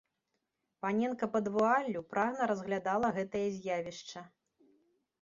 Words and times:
Паненка 0.85 1.25
пад 1.35 1.51
вуаллю 1.57 2.03
прагна 2.15 2.43
разглядала 2.55 3.15
гэтае 3.19 3.47
з'явішча. 3.59 4.29